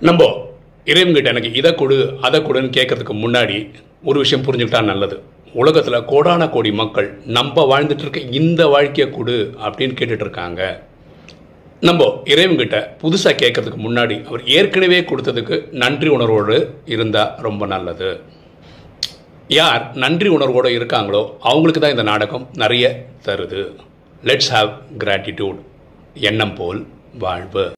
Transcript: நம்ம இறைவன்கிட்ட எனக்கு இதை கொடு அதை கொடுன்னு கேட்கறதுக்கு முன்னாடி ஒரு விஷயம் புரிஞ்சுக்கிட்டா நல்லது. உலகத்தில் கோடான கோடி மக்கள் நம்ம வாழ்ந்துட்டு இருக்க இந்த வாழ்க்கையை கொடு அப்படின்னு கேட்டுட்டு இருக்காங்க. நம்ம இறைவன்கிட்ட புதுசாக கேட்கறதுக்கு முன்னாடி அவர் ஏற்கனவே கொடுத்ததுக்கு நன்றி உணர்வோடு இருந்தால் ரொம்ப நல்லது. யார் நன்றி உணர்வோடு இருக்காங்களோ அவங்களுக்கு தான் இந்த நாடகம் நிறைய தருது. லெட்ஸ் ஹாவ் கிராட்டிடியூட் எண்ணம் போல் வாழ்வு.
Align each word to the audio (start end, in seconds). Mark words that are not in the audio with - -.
நம்ம 0.00 0.22
இறைவன்கிட்ட 0.86 1.24
எனக்கு 1.24 1.52
இதை 1.52 1.74
கொடு 1.74 1.96
அதை 2.20 2.40
கொடுன்னு 2.40 2.70
கேட்கறதுக்கு 2.76 3.14
முன்னாடி 3.24 3.58
ஒரு 4.04 4.18
விஷயம் 4.18 4.44
புரிஞ்சுக்கிட்டா 4.46 4.84
நல்லது. 4.84 5.16
உலகத்தில் 5.52 6.06
கோடான 6.10 6.48
கோடி 6.50 6.72
மக்கள் 6.72 7.08
நம்ம 7.36 7.64
வாழ்ந்துட்டு 7.70 8.04
இருக்க 8.04 8.20
இந்த 8.38 8.66
வாழ்க்கையை 8.66 9.06
கொடு 9.14 9.36
அப்படின்னு 9.64 9.96
கேட்டுட்டு 10.00 10.26
இருக்காங்க. 10.26 10.62
நம்ம 11.80 12.04
இறைவன்கிட்ட 12.24 12.78
புதுசாக 13.02 13.40
கேட்கறதுக்கு 13.42 13.80
முன்னாடி 13.86 14.16
அவர் 14.28 14.44
ஏற்கனவே 14.56 15.00
கொடுத்ததுக்கு 15.00 15.56
நன்றி 15.82 16.08
உணர்வோடு 16.08 16.56
இருந்தால் 16.84 17.34
ரொம்ப 17.46 17.66
நல்லது. 17.66 18.20
யார் 19.48 19.96
நன்றி 20.04 20.28
உணர்வோடு 20.28 20.70
இருக்காங்களோ 20.78 21.22
அவங்களுக்கு 21.40 21.80
தான் 21.80 21.96
இந்த 21.96 22.02
நாடகம் 22.02 22.48
நிறைய 22.52 23.04
தருது. 23.26 23.62
லெட்ஸ் 24.24 24.52
ஹாவ் 24.54 24.70
கிராட்டிடியூட் 24.98 25.58
எண்ணம் 26.14 26.54
போல் 26.54 26.86
வாழ்வு. 27.18 27.66